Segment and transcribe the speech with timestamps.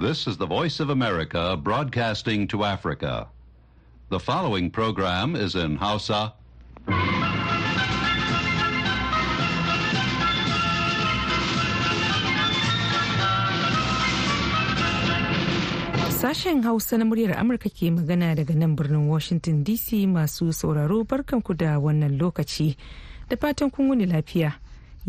[0.00, 3.26] This is the Voice of America broadcasting to Africa.
[4.10, 6.34] The following program is in Hausa.
[16.14, 21.56] Sashen Hausa na muryar Amurka ke magana daga nan birnin Washington DC masu sauraro barkanku
[21.58, 22.76] da wannan lokaci
[23.28, 24.54] da fatan kun wuni lafiya.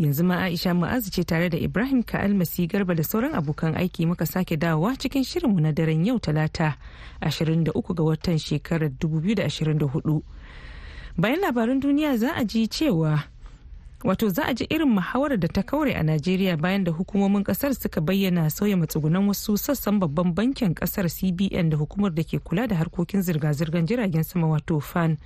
[0.00, 4.26] Yanzu ma Aisha Mu'azu ce tare da Ibrahim Ka'almasi Garba da sauran abokan aiki muka
[4.26, 6.76] sake dawowa cikin shirinmu na daren yau talata
[7.20, 10.22] 23 ga watan shekarar 2024.
[11.18, 13.22] Bayan labaran duniya za a ji cewa
[14.04, 17.74] wato za a ji irin muhawarar da ta kaure a najeriya bayan da hukumomin ƙasar
[17.74, 22.66] suka bayyana sauya matsugunan wasu sassan babban bankin ƙasar cbn da hukumar da ke kula
[22.66, 25.18] da harkokin zirga-zirgar jiragen sama wato fan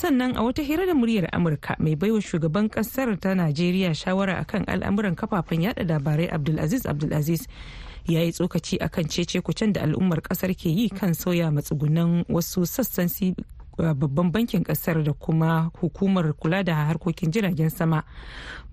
[0.00, 4.62] sannan a wata hira da muryar amurka mai baiwa shugaban ƙasar ta najeriya shawara akan
[4.70, 7.42] al'amuran kafafen yada labarai abdulaziz abdulaziz
[8.06, 12.62] ya yi tsokaci akan cece kucen da al'ummar ƙasar ke yi kan sauya matsugunan wasu
[12.66, 13.08] sassan
[13.78, 18.02] babban bankin ƙasar da kuma hukumar kula da harkokin jiragen sama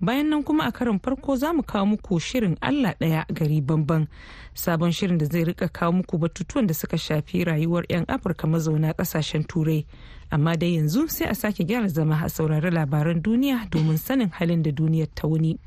[0.00, 4.06] bayan nan kuma a karin farko za mu kawo muku shirin allah ɗaya gari bamban
[4.54, 8.92] sabon shirin da zai riƙa kawo muku batutuwan da suka shafi rayuwar 'yan afirka mazauna
[8.94, 9.86] ƙasashen turai
[10.30, 14.62] amma dai yanzu sai a sake gyara zama a saurari labaran duniya domin sanin halin
[14.62, 15.58] da duniyar ta wuni.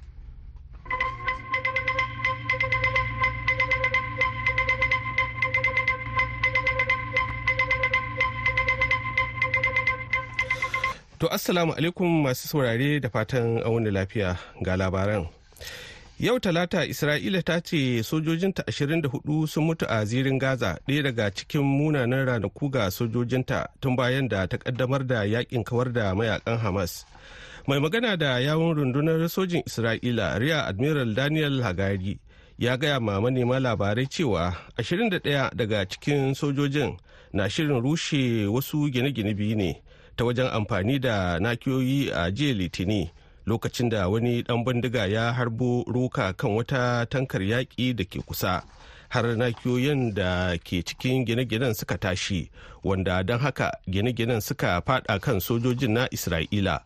[11.20, 15.28] To assalamu alaikum masu saurare da fatan wani lafiya ga labaran.
[16.20, 21.62] Yau talata Isra'ila ta ce sojojinta 24 sun mutu a zirin Gaza ɗaya daga cikin
[21.62, 27.03] munanan ranaku ga sojojinta tun bayan da ta kaddamar da yaƙin kawar da mayaƙan Hamas.
[27.67, 32.17] Mai magana da yawun rundunar sojin Isra'ila Riya Admiral Daniel Hagari
[32.58, 36.95] ya gaya ma manema labarai cewa 21 daga cikin sojojin
[37.34, 39.84] na shirin rushe wasu gine-gine biyu ne.
[40.19, 43.12] Ta wajen amfani da nakiyoyi a jiya litini
[43.46, 48.63] lokacin da wani dan bindiga ya harbo roka kan wata tankar yaƙi da ke kusa
[49.09, 52.52] har nakiyoyin da ke cikin gine-ginen suka tashi
[52.84, 56.84] wanda don haka gine-ginen suka fada kan sojojin na isra'ila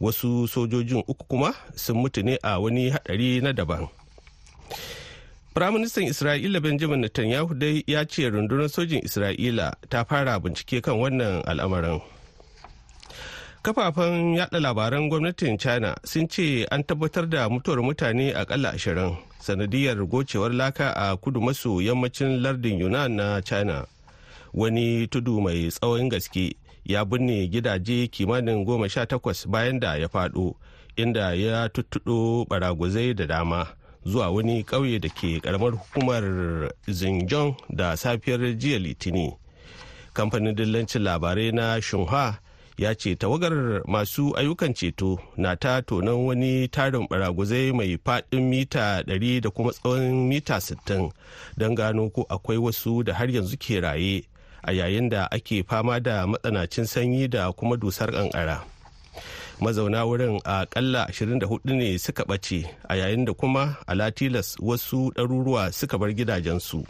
[0.00, 3.88] wasu sojojin uku kuma sun mutu ne a wani hadari na daban
[5.54, 11.42] Firaministan Isra'ila Benjamin Netanyahu dai ya ce rundunar sojin Isra'ila ta fara bincike kan wannan
[11.48, 12.00] al'amarin.
[13.66, 20.06] Kafafen yada labaran gwamnatin china sun ce an tabbatar da mutuwar mutane akalla ashirin sanadiyar
[20.06, 23.86] gocewar laka a kudu maso yammacin lardin yunan na china.
[24.54, 26.54] Wani tudu mai tsawon gaske
[26.84, 30.54] ya binne gidaje kimanin goma sha takwas bayan da ya fado
[30.96, 33.66] inda ya tuttuɗo baraguzai da dama
[34.04, 36.22] zuwa wani ƙauye da ke karamar hukumar
[36.86, 39.34] xinjiang da safiyar jiya litini
[40.14, 42.38] kamfanin dillancin labarai na shunhua
[42.78, 49.00] ya ce tawagar masu ayyukan ceto na ta tonon wani tarin baraguzai mai faɗin mita
[49.06, 51.10] 100 da kuma tsawon mita 60
[51.56, 54.24] don gano ko akwai wasu da har yanzu ke raye
[54.62, 58.60] a yayin da ake fama da matsanacin sanyi da kuma dusar kankara
[59.60, 65.10] mazauna wurin a kalla 24 ne suka ɓace a yayin da kuma a latilas wasu
[65.16, 66.84] ɗaruruwa suka bar gidajensu.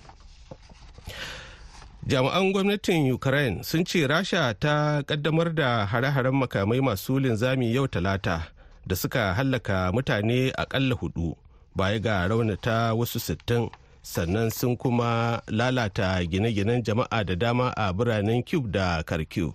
[2.07, 8.43] Jami'an gwamnatin ukraine sun ce rasha ta kaddamar da hare-haren makamai masu linzami yau talata
[8.87, 11.37] da suka hallaka mutane akalla huɗu
[11.77, 13.71] baya ga raunata wasu sittin
[14.03, 19.53] sannan sun kuma lalata gine-ginen jama'a da dama a biranen cube da kharkiv.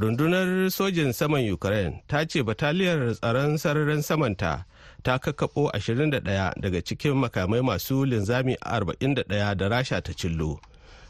[0.00, 4.64] Rundunar sojin saman ukraine ta ce bataliyar tsaron sararin samanta
[5.04, 10.56] ta kakkaɓo 21 daga cikin makamai masu linzami 41 da rasha ta cillo.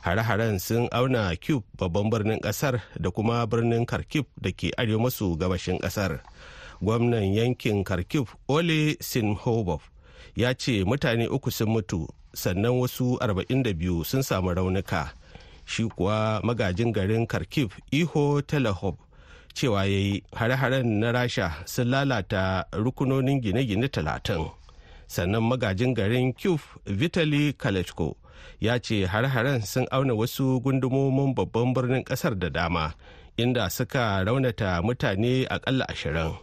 [0.06, 5.34] Hare-haren sun auna cube babban birnin ƙasar da kuma birnin kharkiv da ke arewa maso
[5.36, 6.22] gabashin ƙasar
[6.80, 9.80] gwamnan yankin kharkiv ole sinhobov
[10.36, 15.10] ya ce mutane uku sun mutu sannan wasu 42 sun samu raunuka.
[15.64, 18.94] Shi kuwa magajin garin kharkiv iho telehov
[19.54, 24.46] cewa ya yi hare-haren na rasha sun lalata rukunonin gine-gine talatin.
[25.08, 28.16] Sannan magajin garin kyiv vitali kalechko
[28.60, 32.94] ya ce har-haren sun auna wasu gundumomin babban birnin ƙasar da dama
[33.36, 36.36] inda suka raunata mutane akalla ashirin.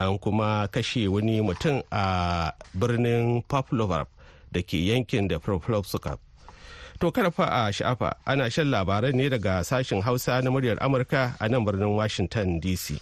[0.00, 4.06] An kuma kashe wani mutum a birnin Pavlov
[4.52, 5.38] da ke yankin da
[5.84, 6.18] suka
[7.00, 11.48] to karfa a sha'afa ana shan labaran ne daga sashen hausa na muryar amurka a
[11.48, 13.00] nan birnin washington dc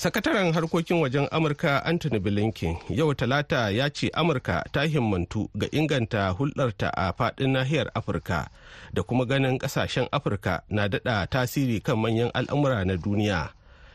[0.00, 6.28] sakataren harkokin wajen amurka anthony blinken yau talata ya ce amurka ta himmantu ga inganta
[6.32, 8.48] hulɗarta a faɗin nahiyar afirka
[8.92, 13.52] da kuma ganin ƙasashen afirka na daɗa tasiri kan manyan al'amura na duniya.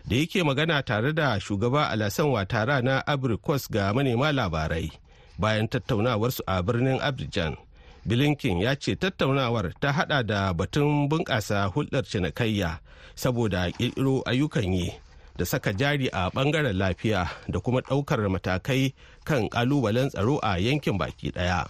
[0.07, 4.91] Da yake magana tare da shugaba alasan watara na abrikos ga manema labarai
[5.39, 7.57] bayan tattaunawarsu a birnin abidjan
[8.05, 12.77] blinken ya ce tattaunawar ta hada da batun bunƙasa hulɗar cinikayya
[13.15, 14.93] saboda ƙirƙiro ayyukan yi.
[15.37, 18.93] Da saka jari a ɓangaren lafiya da kuma ɗaukar matakai
[19.23, 21.67] kan ƙalubalen tsaro a yankin baki ɗaya.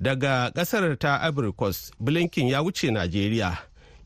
[0.00, 3.58] Daga ƙasar ta ivory coast blinken ya wuce najeriya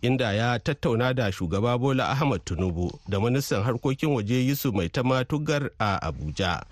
[0.02, 5.70] inda ya tattauna da shugaba bola ahmad tinubu da ministan harkokin waje yusuf mai tugar
[5.78, 6.62] a abuja.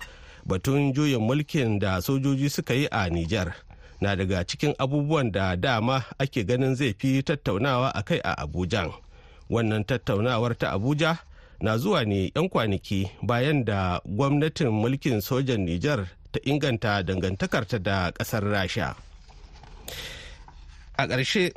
[0.47, 3.55] Batun juyin mulkin da sojoji suka yi a nijar
[4.01, 8.93] na daga cikin abubuwan da dama ake ganin zai fi tattaunawa a kai a abujan
[9.51, 11.19] wannan tattaunawar ta abuja
[11.61, 18.11] na zuwa ne 'yan kwanaki bayan da gwamnatin mulkin sojan nijar ta inganta dangantakarta da
[18.13, 18.95] ƙasar rasha.
[20.97, 21.53] A ƙarshe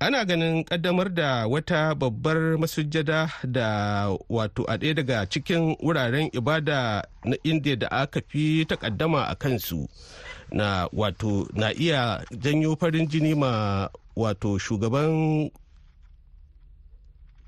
[0.00, 7.02] ana ganin kaddamar da wata babbar masujada da wato a ɗaya daga cikin wuraren ibada
[7.24, 9.88] na indiya da aka fi takaddama a kansu
[10.52, 15.50] na wato na iya janyo farin jini ma wato shugaban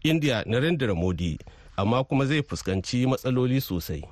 [0.03, 1.39] indiya narendra modi.
[1.81, 4.03] Amma kuma zai fuskanci matsaloli sosai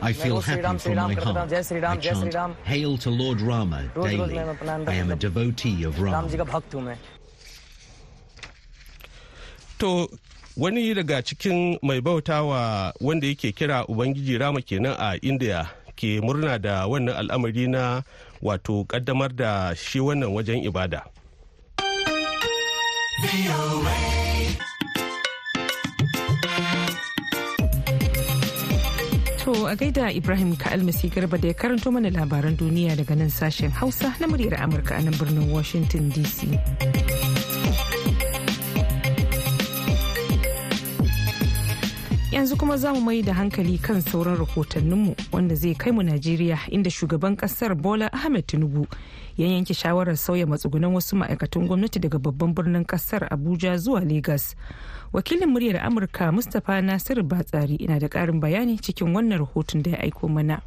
[0.00, 1.52] I feel happy from my heart.
[1.52, 4.38] I chant Hail to Lord Rama daily.
[4.38, 6.28] I am a devotee of Rama.
[9.78, 10.08] To
[10.56, 16.58] wani daga cikin mai bautawa wanda yake kira Ubangiji Rama kenan a India ke murna
[16.62, 18.02] da wannan al'amari na
[18.42, 21.02] wato kaddamar da shi wannan wajen ibada.
[29.52, 33.70] To a gaida Ibrahim Ka'almasi Garba da ya karanto mana labaran duniya daga nan sashen
[33.70, 36.48] Hausa na muryar Amurka a nan birnin Washington DC.
[42.32, 46.58] Yanzu kuma za mu mai da hankali kan sauran rahotanninmu wanda zai kai mu Najeriya
[46.70, 48.86] inda shugaban ƙasar Bola Ahmed Tinubu
[49.36, 54.56] ya yanke shawarar sauya matsugunan wasu ma'aikatan gwamnati daga babban birnin ƙasar Abuja zuwa Legas.
[55.12, 59.98] Wakilin muryar amurka mustapha nasiru batsari ina da karin bayani cikin wannan rahoton da ya
[60.00, 60.60] aiko mana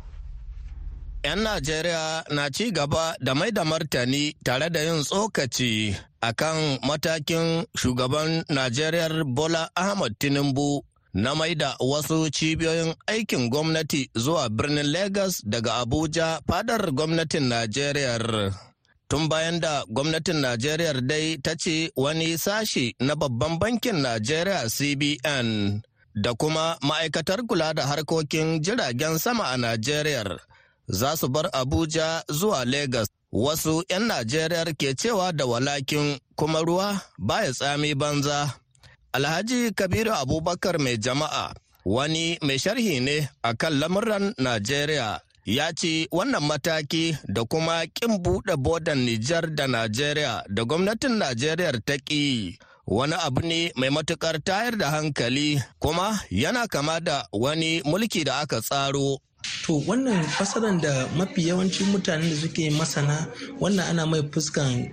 [1.24, 7.66] 'yan najeriya na ci gaba da mai da martani tare da yin tsokaci akan matakin
[7.78, 15.42] shugaban najeriya bola ahmad tinubu na mai da wasu cibiyoyin aikin gwamnati zuwa birnin Legas
[15.48, 18.20] daga Abuja fadar gwamnatin Najeriya.
[19.10, 25.50] Tun bayan da gwamnatin Najeriya dai ta ce wani sashi na babban bankin Najeriya CBN
[26.24, 30.24] da kuma ma'aikatar kula da harkokin jiragen sama a Najeriya
[30.88, 33.08] za su bar Abuja zuwa Legas.
[33.32, 38.54] Wasu 'yan Najeriya ke cewa da walakin kuma ruwa baya tsami banza.
[39.14, 41.54] Alhaji Kabiru Abubakar mai jama'a
[41.86, 48.18] wani mai sharhi ne a kan lamuran Najeriya ya ce wannan mataki da kuma kin
[48.24, 52.58] buɗe bodan Nijar da Najeriya da gwamnatin Najeriya ta ƙi
[52.88, 58.40] wani abu ne mai matuƙar tayar da hankali kuma yana kama da wani mulki da
[58.42, 59.18] aka tsaro.
[59.66, 63.28] To wannan fasaran da mafi yawancin mutanen da suke masana
[63.60, 64.90] wannan ana mai fuskan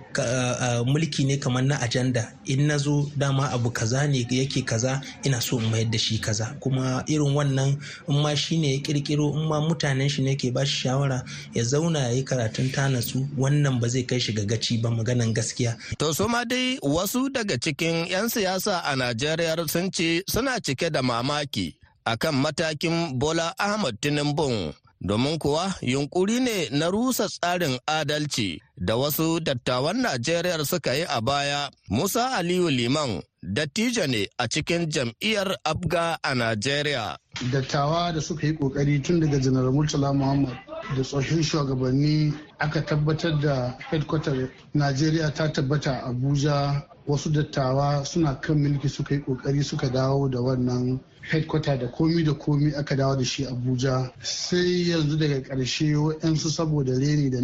[0.85, 5.39] mulki ne kamar na ajanda in na zo dama abu kaza ne yake kaza ina
[5.41, 7.77] so in mayar da shi kaza kuma irin wannan
[8.09, 11.23] in ma shi ne ya kirkiro in ma mutanen shi ne ke ba shi shawara
[11.53, 15.33] ya zauna ya yi karatun tanatsu wannan ba zai kai shi ga gaci ba maganan
[15.33, 15.77] gaskiya.
[15.99, 20.89] To su ma dai wasu daga cikin 'yan siyasa a Najeriya sun ce suna cike
[20.89, 28.61] da mamaki akan matakin Bola Ahmad Tinubu domin kuwa yunkuri ne na rusa tsarin adalci
[28.77, 31.69] da wasu dattawan Najeriya suka yi a baya.
[31.89, 37.17] Musa Aliyu Liman dattijo ne a cikin jam'iyyar Abga a Najeriya.
[37.51, 40.57] Dattawa da suka yi ƙoƙari tun daga Janar Murtala Muhammad
[40.95, 48.57] da tsohon shugabanni aka tabbatar da headquarter Najeriya ta tabbata Abuja wasu dattawa suna kan
[48.57, 53.15] mulki suka yi ƙoƙari suka dawo da wannan headquarter da komi da komi aka dawo
[53.17, 54.11] da shi abuja.
[54.21, 57.39] Sai yanzu daga ƙarshe wa'yansu saboda reni da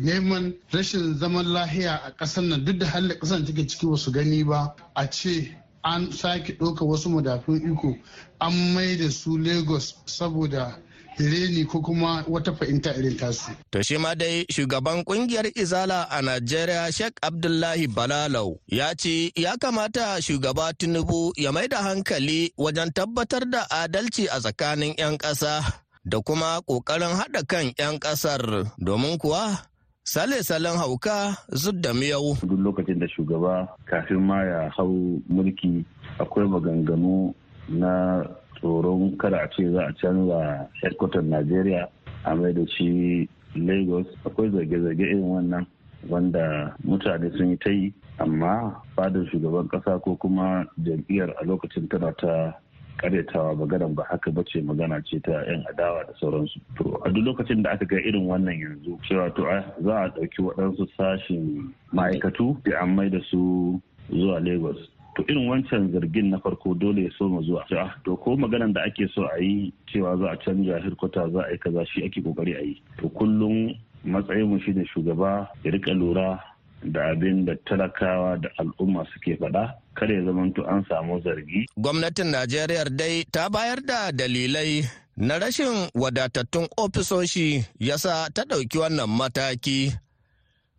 [0.00, 4.44] neman rashin zaman lahiya a ƙasar nan duk da halin ƙasar take ciki wasu gani
[4.44, 7.96] ba a ce an sake ɗauka wasu madafun iko
[8.40, 10.76] an mai da su lagos saboda
[11.18, 13.50] reni ko kuma wata fahimta irin tasu.
[13.70, 19.56] To shi ma dai shugaban ƙungiyar Izala a Najeriya Sheikh Abdullahi Balalau ya ce ya
[19.56, 25.62] kamata shugaba Tinubu ya mai da hankali wajen tabbatar da adalci a tsakanin 'yan ƙasa
[26.04, 29.68] da kuma ƙoƙarin haɗa kan 'yan ƙasar domin kuwa
[30.08, 32.32] Sale salen hauka zud da miyau.
[32.40, 35.84] Duk lokacin da shugaba kafin ma ya hau mulki
[36.18, 37.34] akwai maganganu
[37.68, 38.24] na
[38.60, 41.88] tsoron kada a ce za a canza headquarter Najeriya
[42.24, 44.06] a mai da shi Lagos.
[44.26, 45.66] Akwai zage-zage irin wannan
[46.08, 51.88] wanda mutane sun yi ta yi amma fadar shugaban kasa ko kuma jam'iyyar a lokacin
[51.88, 52.54] tana ta
[52.98, 56.58] karyatawa maganan ba haka ba ce magana ce ta 'yan adawa da sauransu.
[56.78, 59.42] To a duk lokacin da aka ga irin wannan yanzu cewa to
[59.84, 63.78] za a ɗauki waɗansu sashen ma'aikatu da an mai da su
[64.10, 64.78] zuwa lagos.
[65.18, 67.66] To irin wancan zargin na farko dole ya so mu zuwa
[68.04, 71.50] to ko maganan da ake so a yi cewa za a canja hirkota za a
[71.52, 76.38] yi kaza shi ake ƙoƙari a yi to kullum matsayinmu shine shugaba ya riƙa lura
[76.82, 81.66] da abin da talakawa da al'umma suke faɗa kada ya zamanto an samu zargi.
[81.76, 89.10] Gwamnatin Najeriya dai ta bayar da dalilai na rashin wadatattun ofisoshi yasa ta ɗauki wannan
[89.10, 89.90] mataki.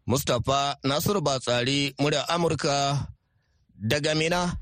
[0.07, 2.95] Mustapha Nasiru Batsari murya Amurka
[3.79, 4.57] daga Mina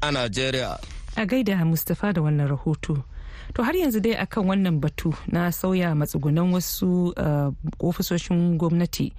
[0.00, 0.78] a Najeriya.
[1.16, 3.04] A gaida Mustapha da wannan rahoto.
[3.54, 9.12] To har yanzu dai akan wannan batu na sauya matsugunan wasu uh, ofisoshin gwamnati.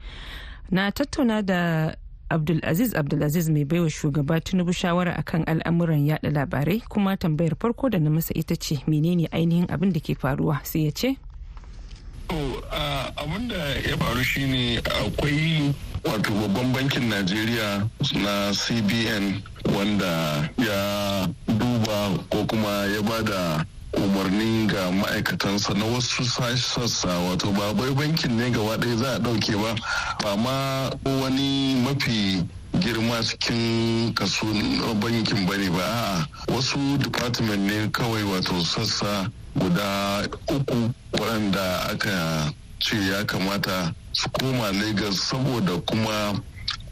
[0.71, 1.93] na tattauna da
[2.29, 7.99] abdulaziz abdulaziz mai baiwa shugaba tinubu shawara akan al'amuran yada labarai kuma tambayar farko da
[7.99, 11.17] na masa ita ce menene ainihin abin da ke faruwa sai ya ce
[13.17, 13.55] abin da
[13.89, 17.87] ya faru shine akwai wato babban bankin najeriya
[18.23, 19.41] na cbn
[19.75, 23.65] wanda ya duba ko kuma ya ba da
[23.97, 29.19] umarni ga ma'aikatansa na wasu sassa wato ba bai bankin ne gaba ɗaya za a
[29.19, 29.75] ɗauke ba
[30.23, 30.89] ba ma
[31.21, 32.43] wani mafi
[32.79, 34.45] girma cikin kaso
[34.99, 35.83] bankin ba ne ba.
[35.85, 44.29] A wasu department ne kawai wato sassa guda uku waɗanda aka ce ya kamata su
[44.29, 46.41] koma lagos saboda kuma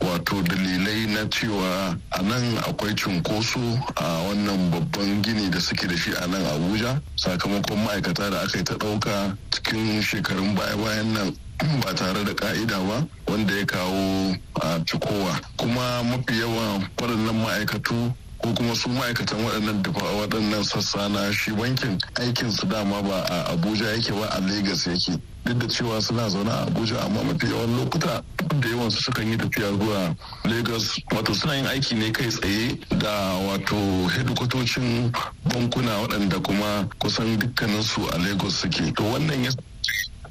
[0.02, 3.60] wato dalilai na cewa a nan akwai cunkoso
[3.96, 7.02] a wannan babban gini da suke da shi a nan abuja.
[7.16, 11.36] Sakamakon ma'aikata da aka yi ta ɗauka cikin shekarun baya-bayan nan
[11.84, 15.40] ba tare da ka'ida ba wanda ya kawo a cikowa.
[15.58, 19.84] Kuma mafi yawan waɗannan ma'aikatu ko kuma su ma'aikatan waɗannan
[20.20, 24.86] waɗannan sassa na shi bankin aikin su dama ba a abuja yake ba a lagos
[24.88, 25.20] yake.
[25.46, 28.24] Duk da cewa suna zaune a abuja amma mafi yawan lokuta
[28.60, 32.78] da yawan su sukan yi tafiya zuwa lagos wato suna yin aiki ne kai tsaye
[32.98, 33.76] da wato
[34.10, 35.12] hedikwatocin
[35.46, 38.92] bankuna waɗanda kuma kusan dukkaninsu a lagos suke.
[38.96, 39.52] To wannan ya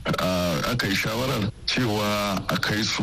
[0.07, 3.02] aka yi shawarar cewa a kai su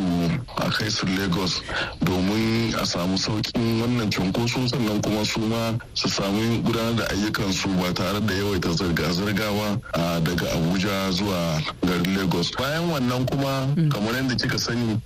[0.57, 1.61] a kai su lagos
[2.03, 7.69] domin a samu saukin wannan cunkoso sannan kuma su ma su samu gudanar da ayyukansu
[7.79, 9.79] ba tare da yawaita zirga-zirgawa
[10.23, 12.51] daga abuja zuwa garin lagos.
[12.57, 14.99] Bayan wannan kuma kamar yadda kika sani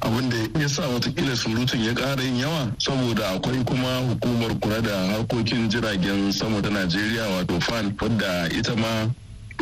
[0.00, 4.80] abin da ya sa wataƙila surutun ya ƙara yin yawa saboda akwai kuma hukumar kula
[4.82, 9.08] da harkokin jiragen sama ta najeriya wato fan wadda ita ma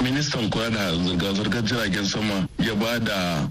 [0.02, 3.48] ministan kula da zirga-zirgar jiragen sama ya ba da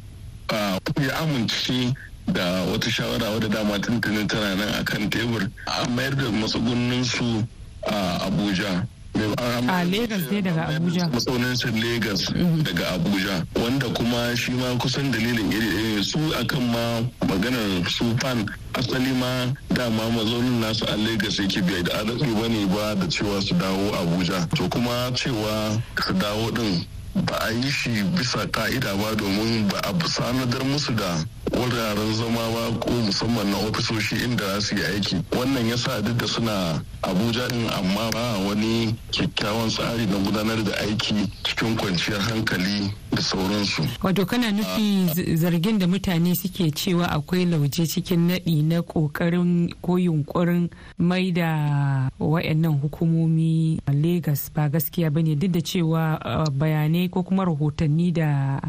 [1.01, 1.93] ya amince
[2.27, 7.43] da wata shawara wadda dama tuntunin tana nan akan tebur a mayar da matsugunnin su
[7.87, 8.87] a abuja.
[9.21, 11.09] A Legas ne daga Abuja.
[11.09, 12.21] Matsauninsa Legas
[12.63, 18.45] daga Abuja wanda kuma shi ma kusan dalilin iri su akan ma maganar su fan
[18.73, 23.05] asali ma dama mazaunin nasu a Legas yake bai da adadi ba ne ba da
[23.07, 24.47] cewa su dawo Abuja.
[24.55, 26.85] To kuma cewa su dawo din
[27.25, 31.17] ba a yi shi bisa ka'ida ba domin ba a sanadar musu da
[31.51, 35.15] wuraren zama ba ko musamman na ofisoshi inda za su yi aiki.
[35.37, 40.63] Wannan ya sa duk da suna abuja din amma ba wani kyakkyawan tsari na gudanar
[40.63, 43.81] da aiki cikin kwanciyar hankali da sauransu.
[44.03, 49.97] Wato kana nufi zargin da mutane suke cewa akwai lauje cikin naɗi na ƙoƙarin ko
[49.97, 56.19] yunkurin mai da wayannan hukumomi a Legas ba gaskiya ba ne duk da cewa
[56.51, 58.59] bayanai ko kuma rahotanni da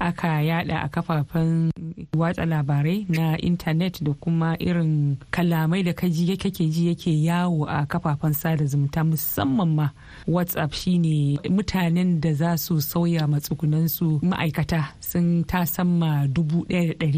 [0.00, 1.70] aka yada a kafafen
[2.16, 7.86] watsa labarai na intanet da kuma irin kalamai da kaji yake ji yake yawo a
[7.86, 9.04] kafafen sada zumunta.
[9.04, 9.88] Musamman ma
[10.26, 14.20] whatsapp shine mutanen da za su sauya matsugunansu.
[14.22, 16.66] Ma'aikata sun tasamma dubu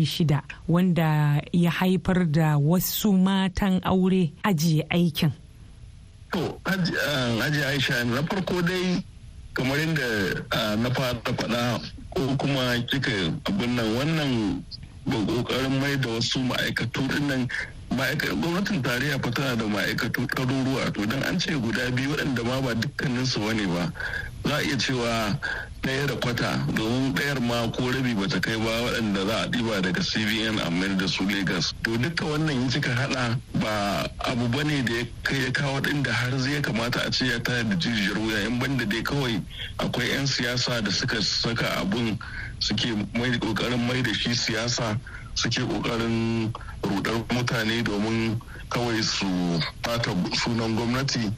[0.04, 5.30] shida wanda ya haifar da wasu matan aure ajiye aikin.
[6.64, 9.02] Ajiye aisha na farko dai
[9.54, 11.80] kamar yadda na fara faɗa
[12.17, 13.13] ko kuma kika
[13.45, 14.65] abin nan wannan
[15.07, 17.49] ƙoƙarin mai da wasu ma'aikatu nan
[17.97, 20.93] gwamnatin tarayya fa tana da ma'aikatu ɗaruruwa.
[20.95, 23.93] To don an ce guda biyu waɗanda ma ba dukkaninsu wani ba
[24.45, 25.38] za a iya cewa
[25.83, 26.67] ɗaya da kwata.
[26.75, 30.59] Domin ɗayar ma ko rabi ba ta kai ba waɗanda za a ɗiba daga cbn
[30.61, 34.83] a mayar da su lagos to duka wannan yin cika haɗa ba abu ba ne
[34.83, 37.76] da ya kai ya kawo ɗin da har zai kamata a ce ya tana da
[37.76, 38.47] jijiyar wuya.
[38.47, 39.41] In banda dai kawai
[39.79, 42.19] akwai 'yan siyasa da suka saka abun
[42.59, 42.93] suke
[43.41, 44.99] ƙoƙarin mai da shi siyasa.
[45.37, 46.50] Suke ƙoƙarin
[46.83, 49.26] rudar mutane domin kawai su
[49.83, 51.31] bata sunan gwamnati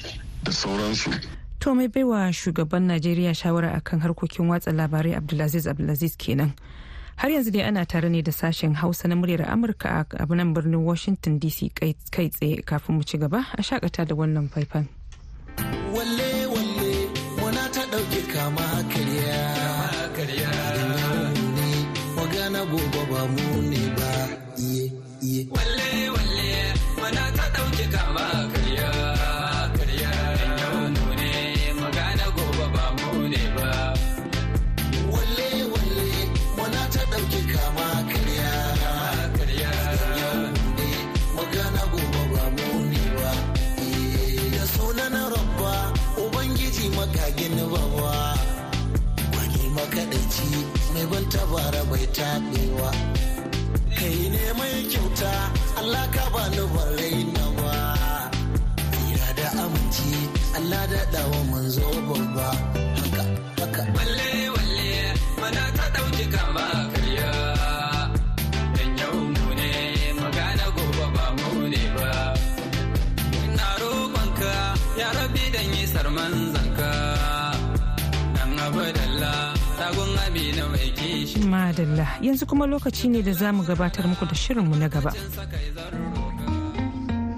[0.43, 1.11] da sauransu
[1.61, 6.52] To mai baiwa shugaban Najeriya shawara akan harkokin watsa labarai Abdulaziz Abdulaziz kenan.
[7.17, 10.85] Har yanzu dai ana tare ne da sashen Hausa na muryar Amurka a nan birnin
[10.85, 14.87] Washington DC kai tsaye kafin mu ci gaba a shakata da wannan faifan.
[82.59, 85.12] Kuma lokaci ne da za mu gabatar muku da shirinmu na gaba.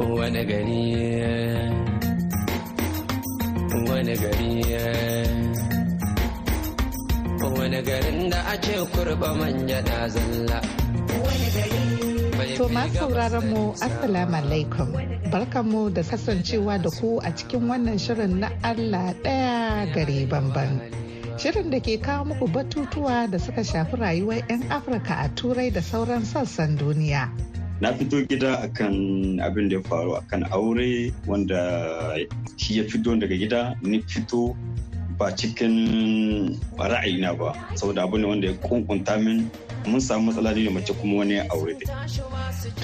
[0.01, 0.81] Wani gari
[3.89, 4.65] wani gari
[7.59, 9.29] wani garin da ake kurba
[9.85, 10.61] da zalla.
[12.57, 14.89] To masu sauraron mu Assalamu alaikum.
[15.31, 21.00] Barkanmu da kasancewa da ku a cikin wannan shirin na Allah ɗaya gari bamban.
[21.41, 25.81] Shirin da ke kawo muku batutuwa da suka shafi rayuwar 'yan Afirka a Turai da
[25.81, 27.33] sauran sassan duniya.
[27.81, 31.57] Na fito gida akan abin da ya faru akan aure wanda
[32.61, 34.53] shi ya fito daga gida ni fito
[35.17, 39.49] ba cikin ra'ayina ba saboda abu ne wanda ya kunkunta min
[39.89, 42.05] mun samu matsala da mace kuma wani aure da.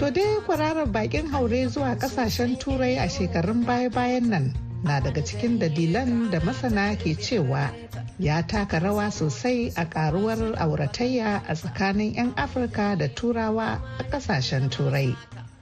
[0.00, 5.58] To dai kwararar bakin haure zuwa ƙasashen turai a shekarun baya-bayan nan na daga cikin
[5.58, 7.70] dalilan da masana ke cewa
[8.18, 14.70] ya taka rawa sosai a karuwar auratayya a tsakanin 'yan afirka da turawa a ƙasashen
[14.70, 15.16] turai.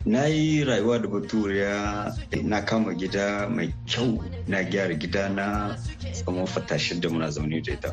[0.06, 2.12] na yi rayuwa da baturiya
[2.44, 5.76] na kama gida mai kyau na gyara gida na
[6.12, 7.90] tsawon fata shida muna zaune da ita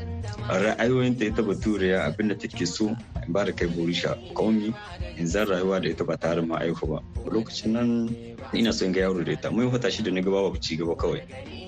[0.50, 2.92] ra'ayoyin ta ita baturiya abin da take so
[3.28, 4.74] ba da kai borisha kaumi
[5.18, 7.00] in zan rayuwa da ita ba tare ma aihu ba.
[7.30, 8.16] Lokacin nan
[8.54, 9.52] ina son ga yaro da ita.
[9.52, 11.22] Mun fata shida na gaba ba ci gaba kawai.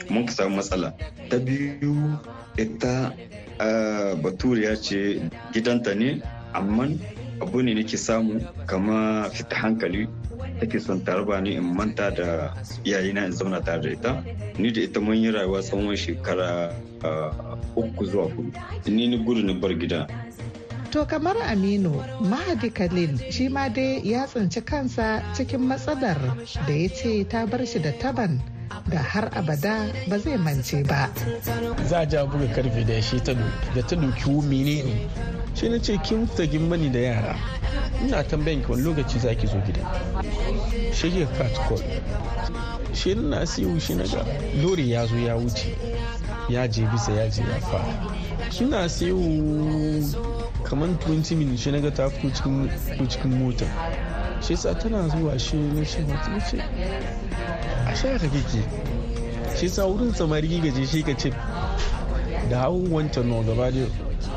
[0.10, 0.94] Mun ka samu matsala.
[1.30, 2.18] Ta biyu
[2.58, 3.14] ita
[4.22, 5.22] baturiya ce
[5.54, 6.22] gidanta ne
[6.54, 6.88] amma
[7.42, 10.08] abu ne nake samu kama fita hankali.
[10.60, 12.54] Take son tarba ni in manta da
[12.86, 14.24] iyayena in zauna tare da ita.
[14.60, 16.74] Ni da ita mun yi rayuwa tsawon shekara
[17.76, 18.52] uku zuwa huɗu.
[18.90, 20.08] Ni ni gudu ni bar gida.
[20.94, 21.90] To kamar Aminu,
[22.22, 27.66] Mahadi Khalil shi ma dai ya tsinci kansa cikin matsalar da ya ce ta bar
[27.66, 28.40] shi da taban
[28.88, 31.10] da har abada ba zai mance ba.
[31.90, 33.34] Za a buga ƙarfe da shi ta
[33.74, 35.10] da ta doki mene ne.
[35.56, 37.36] Shi na ce kin tagin mani da yara.
[38.06, 39.82] Ina tambayan ki wani lokaci za ki zo gida.
[40.94, 41.82] Shi ke cat call.
[42.94, 44.22] Shi na siyu shi na ga
[44.62, 45.74] lori ya zo ya wuce.
[46.50, 48.14] Ya je bisa ya je ya fara.
[48.52, 49.18] Suna siyu
[50.64, 52.30] kamar 20 minutes shi na ga ta fito
[53.08, 53.66] cikin mota.
[54.42, 56.58] Shi sa tana zuwa shi na shi na ce
[57.88, 58.64] a sha ka kike
[59.58, 61.30] shi sa wurin samari gaje shi ka ce
[62.50, 63.86] da hau wancan no gaba da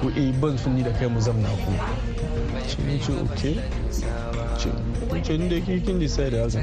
[0.01, 1.73] ko eh ban sun da kai mu zamna ku.
[2.69, 3.43] Shi ne ce ok.
[5.23, 6.63] Ce ni da kikin da sai da haka.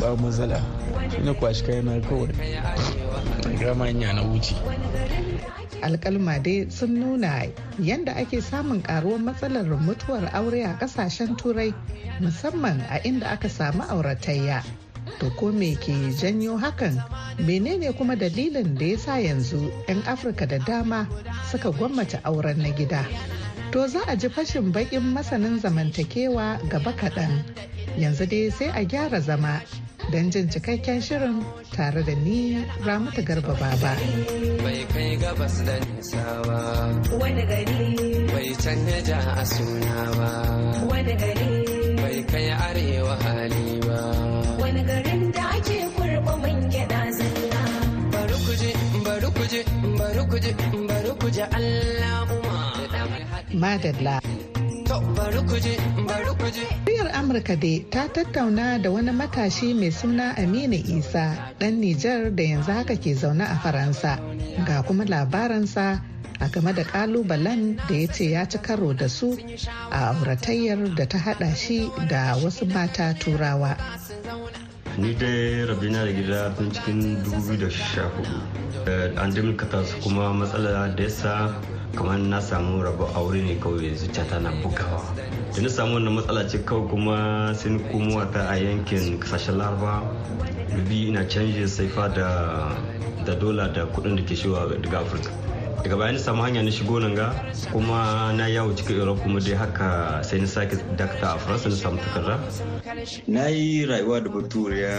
[0.00, 0.60] Ba matsala.
[1.10, 2.30] Shi na kwashi kai na kawai
[3.58, 4.54] gama hanya na wuce.
[5.82, 7.46] Alkalma dai sun nuna
[7.78, 11.74] yadda ake samun karuwar matsalar mutuwar aure a ƙasashen turai
[12.20, 14.62] musamman a inda aka samu auratayya
[15.18, 16.98] To ko me ke janyo hakan?
[17.42, 21.06] Menene kuma dalilin da ya sa yanzu 'yan Afirka da dama
[21.50, 23.06] suka gwammace auren na gida?
[23.72, 27.42] To za a ji fashin bakin masanin zamantakewa gaba kaɗan.
[27.98, 29.62] Yanzu dai sai a gyara zama
[30.10, 31.36] don jin cikakken shirin
[31.74, 32.38] tare da ni
[32.86, 33.92] ramata garba baba.
[34.64, 36.58] Bai kai gabas da nisa ba.
[37.20, 37.80] Wani gari.
[38.32, 40.30] Bai canja a suna ba.
[40.90, 41.50] Wani gari.
[42.02, 43.98] Bai kai arewa hali ba.
[44.62, 47.62] Wani garin da ake kurba man gyada zalla.
[48.12, 48.70] Bari kuje,
[49.06, 49.60] bari kuje,
[49.98, 50.50] bari kuje,
[50.88, 52.12] bari kuje Allah
[53.62, 54.51] Madalla.
[56.84, 62.42] Muryar Amurka dai ta tattauna da wani matashi mai suna Aminu Isa ɗan Nijar da
[62.42, 64.18] yanzu haka ke zaune a Faransa.
[64.66, 66.00] Ga kuma labaransa
[66.40, 69.38] a game da kalubalen da ya ce ya ci karo da su
[69.90, 73.76] a auratayyar da ta hada shi da wasu mata turawa.
[74.98, 81.54] ni dai rabina da gida tun cikin 2014 an dimkata su kuma matsala da yasa
[81.94, 85.02] kamar na samu rabu aure ne kawai zuciyata na bugawa.
[85.54, 90.02] Da na samu wannan matsala ce kawai kuma sun komowa ta a yankin ƙasashen laraba.
[90.72, 95.30] Dubi ina canje saifa da dola da kuɗin da ke shiwa daga afirka.
[95.82, 97.34] Daga bayan samu hanya na shigo nan ga
[97.72, 101.76] kuma na yawo cikin europe kuma dai haka sai na sake dakta a faransa na
[101.76, 102.38] samu takarda.
[103.28, 104.96] Na yi rayuwa da baturiya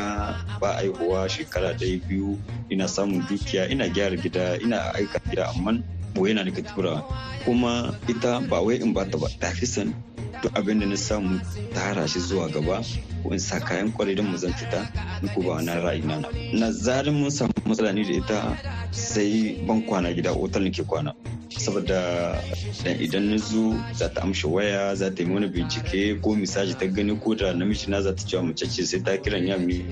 [0.59, 2.37] ba aihuwa shekara ɗaya biyu.
[2.69, 5.79] Ina samun dukiya ina gyara gida ina aika gida amma
[6.13, 7.03] ɓoye yana daga tura
[7.45, 9.93] kuma ita ba wai in bata ba ta fi san
[10.43, 11.39] duk abin da na samu
[11.73, 12.81] tara shi zuwa gaba
[13.23, 14.83] ko in sa kayan ƙwarai don mu zan fita
[15.23, 16.19] in ko ba na ra'ayi na.
[16.53, 18.57] Na zarin mun samu matsala ne da ita
[18.91, 21.13] sai ban kwana gida otal nake kwana.
[21.49, 22.41] Saboda
[22.99, 26.85] idan na zo za ta amshi waya za ta yi wani bincike ko misaji ta
[26.87, 29.85] gani ko da namiji na za ta cewa mace ce sai ta kiran ya mi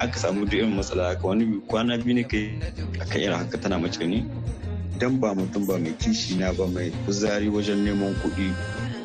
[0.00, 1.26] aka samu duk irin matsala haka.
[1.28, 2.52] Wani kwana biyu ne kai
[3.00, 4.24] aka irin haka tana mace ne.
[5.00, 8.52] Dan ba mutum ba mai kishi na ba mai kuzari wajen neman kuɗi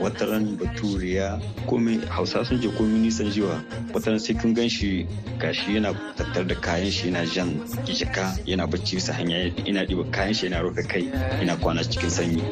[0.04, 3.64] wataran baturiya komai hausa sun je komai nisan jiwa.
[3.96, 5.08] Wataran sai kun gan shi
[5.40, 9.38] gashi yana tattar da kayan shi yana jan jika yana bacci bisa hanya.
[9.66, 11.08] Ina ɗiba kayan shi yana rufe kai
[11.42, 12.44] ina kwana cikin sanyi.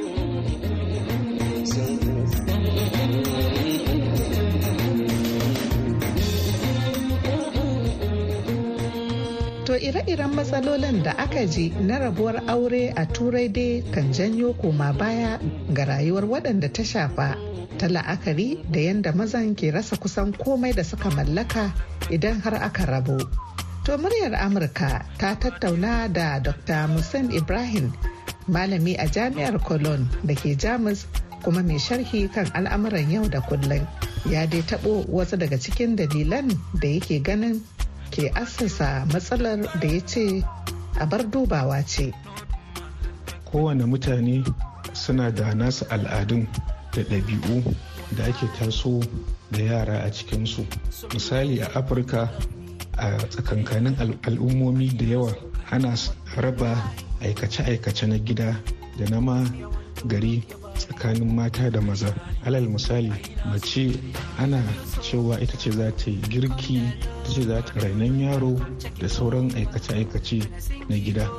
[9.73, 14.93] To ire-iren matsalolin da aka ji na rabuwar aure a turai dai kan janyo koma
[14.93, 15.39] baya
[15.73, 17.33] ga rayuwar waɗanda ta shafa
[17.81, 21.73] ta la'akari da yadda mazan ke rasa kusan komai da suka mallaka
[22.13, 23.17] idan har aka rabu.
[23.89, 26.85] To muryar Amurka ta tattauna da Dr.
[26.93, 27.89] Musin Ibrahim
[28.45, 31.09] malami a jami'ar Cologne da ke Jamus
[31.41, 33.81] kuma mai sharhi kan al'amuran yau da kullum.
[34.29, 37.65] Ya dai taɓo wasu daga cikin dalilan da yake ganin
[38.13, 40.45] ke assasa matsalar da ya ce
[41.01, 42.13] a bar dubawa ce.
[43.49, 44.45] Kowane mutane
[44.93, 46.45] suna da nasu al'adun
[46.93, 47.65] da ɗabi'u
[48.13, 49.01] da ake taso
[49.49, 50.61] da yara a cikinsu.
[51.09, 52.29] Misali a Afirka
[53.01, 53.97] a tsakankanin
[54.29, 55.33] al'ummomi da yawa
[55.73, 55.97] ana
[56.37, 56.77] raba
[57.25, 58.53] aikace-aikace na gida
[58.97, 59.41] da na ma
[60.05, 62.13] gari tsakanin mata da maza.
[62.45, 63.11] Alal misali
[63.45, 63.99] mace
[64.37, 64.61] ana
[65.01, 68.59] cewa ita ce za ta yi girki ita ce za ta rainon yaro
[68.99, 70.43] da sauran aikace-aikace
[70.89, 71.29] na gida.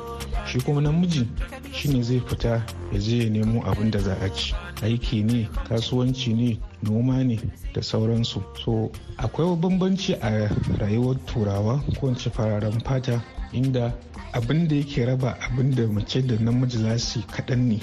[0.47, 1.27] Shi kuma namiji
[1.73, 4.53] shine zai fita ya je ya nemo abin da za a ci.
[4.83, 7.39] Aiki ne kasuwanci ne noma ne
[7.73, 8.43] da sauransu.
[8.63, 13.21] So akwai bambanci a rayuwar turawa ko fararen fata
[13.53, 13.93] inda
[14.33, 17.79] abin da yake raba abin da mace da namiji za su kaɗan ne.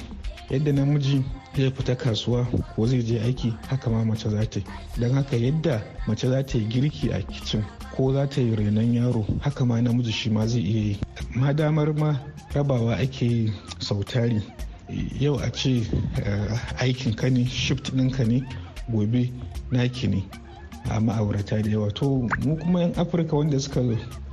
[0.53, 1.25] Yadda namiji
[1.57, 2.45] zai fita kasuwa
[2.77, 4.67] ko zai je aiki haka ma mace za ta yi.
[5.01, 7.65] Don haka yadda mace za ta yi girki a kicin
[7.97, 10.99] ko za ta yi renon yaro haka ma namiji shi ma zai iya yi.
[11.35, 12.21] Ma damar ma
[12.55, 14.43] rabawa ake yi sautari
[15.21, 15.87] yau a ce
[16.79, 18.43] aikin ka ne shift ɗinka ne
[18.93, 19.33] gobe
[19.71, 20.23] naki ne.
[20.90, 21.90] A ma'aurata da yawa.
[21.95, 23.81] To mu kuma yan afirka wanda suka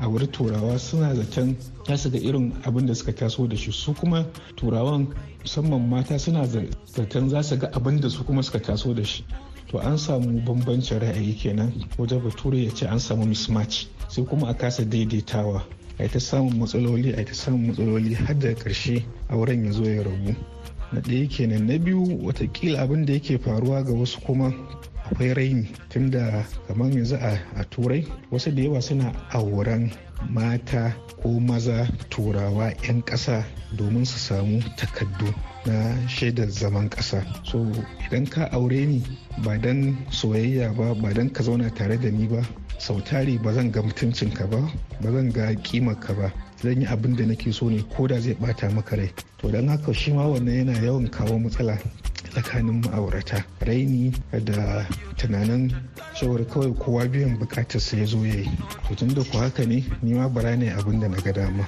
[0.02, 1.56] auri turawa suna zaton
[1.88, 3.72] za su ga irin abin da suka taso da shi.
[3.72, 5.08] Su kuma turawan
[5.44, 9.24] musamman mata suna zaton za su ga abin da su kuma suka taso da shi.
[9.72, 13.86] To an samu bambancin ra'ayi kenan wajen bature ya ce an samu mismatch.
[14.10, 15.64] Sai kuma a kasa daidaitawa.
[16.00, 20.04] A ta samun matsaloli a ta samun matsaloli har da ƙarshe auren ya zo ya
[20.04, 20.36] rabu.
[20.92, 21.68] Na ɗaya kenan.
[21.68, 24.52] Na biyu wataƙila abin da yake faruwa ga wasu kuma
[25.12, 27.16] akwai raini tunda kamar yanzu
[27.56, 29.92] a turai wasu da yawa suna auren
[30.30, 33.44] mata ko maza turawa 'yan ƙasa
[33.78, 35.34] domin su samu takaddu
[35.66, 37.24] na shaidar zaman ƙasa.
[37.44, 37.66] So
[38.08, 39.04] idan ka aure ni
[39.44, 42.42] ba don soyayya ba ba don ka zauna tare da ni ba
[42.80, 44.62] sautari ba zan ga mutuncinka ba
[45.02, 45.54] ba zan ga
[46.00, 46.32] ka ba.
[46.62, 49.68] Zan yi abin da nake so ne ko da zai bata maka rai to don
[49.68, 51.78] haka shi ma wannan yana yawan kawo matsala
[52.32, 54.12] tsakanin ma'aurata raini
[54.44, 54.86] da
[55.18, 55.72] tunanin
[56.20, 58.50] cewar kawai kowa biyan bukatarsa ya zo ya yi
[58.96, 61.66] tun da ku haka ne ni ma bara ne abin da na ga dama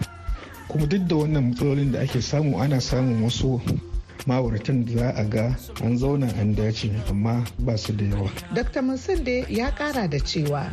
[0.67, 3.61] kuma duk da wannan matsalolin da ake samu ana samun wasu
[4.27, 8.29] ma'auratan da za a ga an zauna an dace amma ba su da yawa.
[8.53, 8.81] Dr.
[8.81, 10.69] Munsande ya kara da cewa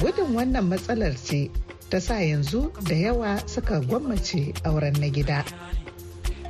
[0.00, 1.50] gudun wannan matsalar ce
[1.90, 5.44] ta sa yanzu da yawa suka gwammace auren na gida.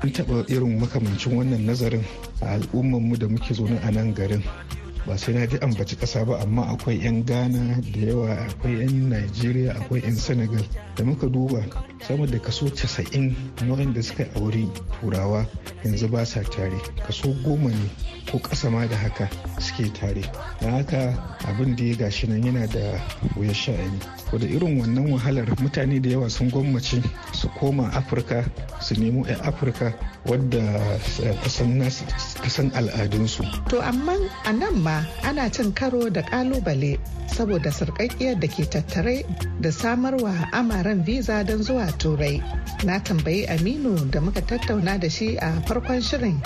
[0.03, 2.05] An taɓa irin makamancin wannan nazarin
[2.41, 4.43] a al'ummanmu da muke zaune a nan garin
[5.07, 9.09] ba sai na ji ambaci ƙasa ba amma akwai 'yan ghana da yawa akwai 'yan
[9.09, 10.65] nigeria akwai 'yan senegal.
[10.99, 11.63] Da muka duba
[12.03, 14.67] sama da kaso 90 na da suka auri
[15.01, 15.47] turawa
[15.85, 16.75] yanzu ba sa tare.
[17.07, 17.87] Kaso goma ne
[18.31, 19.31] ko ƙasa ma da haka
[19.63, 20.27] suke tare.
[20.61, 21.15] Don haka
[21.47, 22.99] abin da ya gashi nan yana da
[23.39, 24.01] wuyar sha'ani.
[24.35, 26.99] Da irin wannan wahalar mutane da yawa sun gwammace
[27.33, 28.43] su koma afirka
[28.83, 29.95] su nemo 'yan afirka
[30.27, 30.99] wadda
[32.43, 33.47] kasan al'adunsu.
[33.71, 39.25] To amma a nan ma ana cin karo da ƙalubale saboda sarƙaƙiyar da ke tattare
[39.61, 42.43] da samarwa amaren visa don zuwa turai.
[42.85, 46.41] Na tambayi aminu da muka tattauna da shi a farkon shirin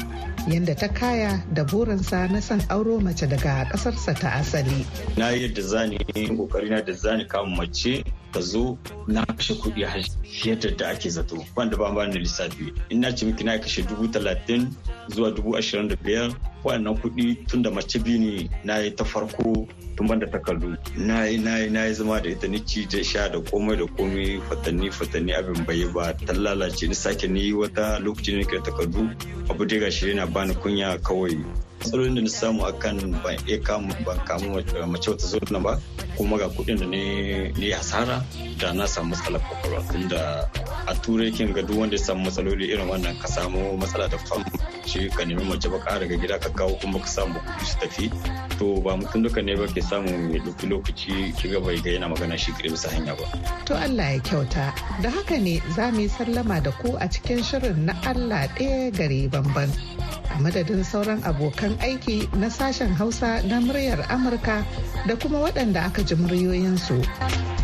[0.48, 4.86] yadda ta kaya da burinsa na son auro mace daga ƙasarsa ta asali.
[5.16, 10.02] Na yadda zani ƙoƙari na da zani kama mace ta zo na kashe kuɗi a
[10.24, 11.44] fiye da ake zato.
[11.56, 12.72] Wanda ba ba da lissafi.
[12.90, 14.70] In na ce miki na kashe dubu talatin
[15.10, 16.32] zuwa dubu ashirin da biyar
[16.64, 20.76] waɗannan kuɗi tun da mace biyu ne na yi ta farko tun banda takardu.
[20.96, 23.76] Na yi na yi na yi zama da ita ni ci da sha da komai
[23.76, 26.12] da komai fatanni fatanni abin bai ba.
[26.26, 29.10] Ta lalace ni sake ni wata lokacin ne takardu
[29.50, 31.36] abu dai gashi yana bani kunya kawai.
[31.80, 35.80] Matsalolin da na samu akan ban iya kamu ban kamu mace wata nan ba
[36.16, 38.24] kuma ga kuɗin da ne hasara
[38.60, 39.92] da na samu matsalar ƙwaƙwalwa.
[39.92, 40.50] Tunda
[40.86, 44.18] a turai kin ga duk wanda ya samu matsaloli irin wannan ka samu matsala da
[44.18, 44.44] fam
[44.86, 47.76] shi ka nemi mace ba ka daga gida ka kawo kuma ka samu kuɗi su
[47.80, 48.49] tafi.
[48.60, 51.90] To ba mutum duka ne ba ke samu ya ɗauki lokaci ki ga bai ga
[51.96, 53.24] yana magana shi kire bisa hanya ba.
[53.64, 54.66] To Allah ya kyauta
[55.00, 58.92] da haka ne za mu yi sallama da ku a cikin shirin na Allah ɗaya
[58.92, 59.72] gare bamban.
[60.30, 64.60] a madadin sauran abokan aiki na sashen hausa na muryar amurka
[65.08, 67.00] da kuma waɗanda aka ji muryoyinsu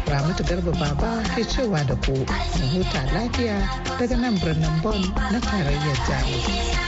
[0.08, 2.16] ramatu garba baba ke cewa da ku
[2.58, 3.60] mu huta lafiya
[4.00, 4.98] daga nan birnin Bon
[5.30, 6.85] na tarayyar jamus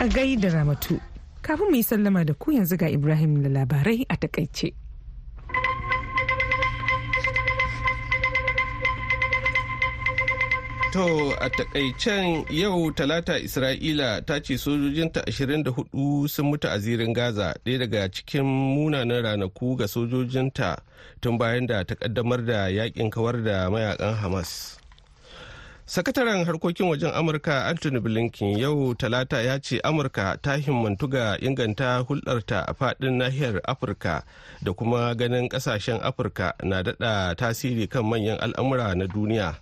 [0.00, 1.00] a gaida ramatu
[1.42, 4.72] kafin mu yi sallama da ku yanzu ga ibrahim da labarai a taƙaice.
[10.92, 17.54] To a takaicen yau talata Isra'ila ta ce sojojinta 24 sun mutu a zirin Gaza
[17.64, 20.82] ɗaya daga cikin munanan ranaku ga sojojinta
[21.20, 24.79] tun bayan da ta kaddamar da yaƙin kawar da mayaƙan Hamas.
[25.90, 31.98] Sakataren harkokin wajen Amurka Anthony Blinken yau talata ya ce Amurka ta himmantu ga inganta
[32.06, 34.22] hulɗarta a faɗin nahiyar Afirka
[34.62, 39.58] da kuma ganin ƙasashen Afirka na daɗa tasiri kan manyan al'amura na duniya.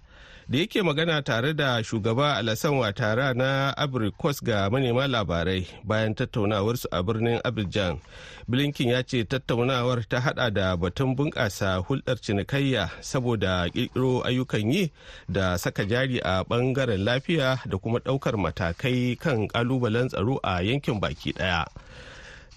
[0.50, 6.88] Da yake magana tare da shugaba alasan watara na abrikos ga manema labarai bayan tattaunawarsu
[6.90, 7.98] a birnin abidjan
[8.48, 14.92] blinken ya ce tattaunawar ta hada da batun bunƙasa hulɗar cinikayya saboda ƙirƙiro ayyukan yi
[15.28, 21.00] da saka jari a ɓangaren lafiya da kuma ɗaukar matakai kan ƙalubalen tsaro a yankin
[21.00, 21.66] baki ɗaya.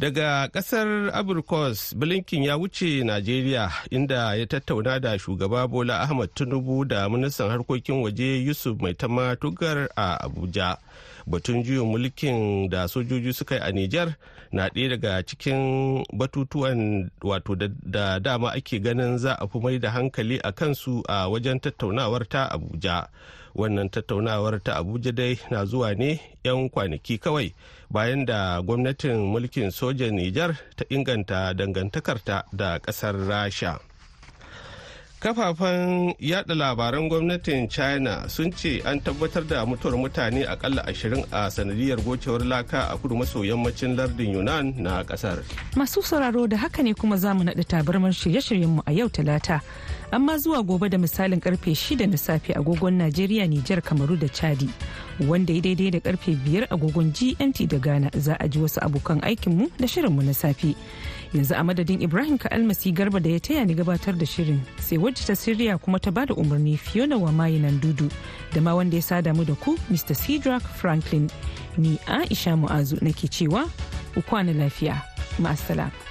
[0.01, 6.85] Daga ƙasar abrikos blinken ya wuce najeriya inda ya tattauna da shugaba bola ahmad tinubu
[6.85, 10.77] da ministan harkokin waje yusuf mai tama tugar a abuja.
[11.27, 14.15] Batun juyin mulkin da sojoji suka yi a nijar
[14.51, 19.91] na ɗaya daga cikin batutuwan wato da dama ake ganin za a fi mai da
[19.91, 23.07] hankali a kansu a wajen tattaunawar ta abuja.
[23.55, 27.53] Wannan tattaunawar ta abuja dai na zuwa ne 'yan kwanaki kawai
[27.89, 33.79] bayan da gwamnatin mulkin sojan nijar ta inganta dangantakarta da ƙasar rasha.
[35.21, 41.45] Kafafen yada labaran gwamnatin china sun ce an tabbatar da mutuwar mutane akalla ashirin a
[41.51, 45.43] sanadiyar gocewar laka a kudu maso yammacin lardin yunan na ƙasar
[45.77, 49.61] masu sauraro da haka ne kuma za mu naɗa tabarmar shirye-shiryenmu a yau talata.
[50.11, 54.69] Amma zuwa gobe da misalin ƙarfe 6 na safe agogon najeriya nijar kamaru da chadi
[55.27, 59.19] wanda ya daidai da ƙarfe 5 agogon gmt da ghana za a ji wasu abokan
[59.23, 60.75] aikinmu da shirinmu na safe.
[61.33, 65.23] Yanzu a madadin ibrahim ka'almasi garba da ya taya ni gabatar da shirin sai wacce
[65.27, 68.09] ta siriya kuma ta ba da umarni fiona wa nan dudu
[68.53, 71.29] da ma wanda ya sada mu da ku mr cedric franklin.
[71.77, 73.63] Ni aisha mu'azu nake cewa
[74.13, 75.01] ku kwana lafiya.
[75.39, 76.10] Ma'asala.